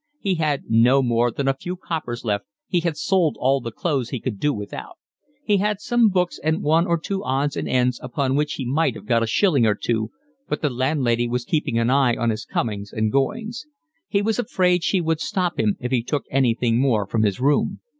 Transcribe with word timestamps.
He 0.19 0.33
had 0.33 0.63
no 0.67 1.03
more 1.03 1.29
than 1.29 1.47
a 1.47 1.53
few 1.53 1.75
coppers 1.75 2.25
left, 2.25 2.45
he 2.67 2.79
had 2.79 2.97
sold 2.97 3.37
all 3.39 3.61
the 3.61 3.71
clothes 3.71 4.09
he 4.09 4.19
could 4.19 4.39
do 4.39 4.51
without; 4.51 4.97
he 5.43 5.57
had 5.57 5.79
some 5.79 6.09
books 6.09 6.39
and 6.43 6.63
one 6.63 6.87
or 6.87 6.97
two 6.97 7.23
odds 7.23 7.55
and 7.55 7.69
ends 7.69 7.99
upon 8.01 8.35
which 8.35 8.53
he 8.53 8.65
might 8.65 8.95
have 8.95 9.05
got 9.05 9.21
a 9.21 9.27
shilling 9.27 9.67
or 9.67 9.75
two, 9.75 10.09
but 10.49 10.63
the 10.63 10.71
landlady 10.71 11.27
was 11.27 11.45
keeping 11.45 11.77
an 11.77 11.91
eye 11.91 12.15
on 12.15 12.31
his 12.31 12.45
comings 12.45 12.91
and 12.91 13.11
goings: 13.11 13.67
he 14.07 14.23
was 14.23 14.39
afraid 14.39 14.83
she 14.83 15.01
would 15.01 15.19
stop 15.21 15.59
him 15.59 15.77
if 15.79 15.91
he 15.91 16.01
took 16.01 16.25
anything 16.31 16.79
more 16.79 17.05
from 17.05 17.21
his 17.21 17.39
room. 17.39 17.79